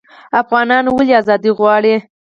[0.41, 1.95] افغانان ولې ازادي غواړي؟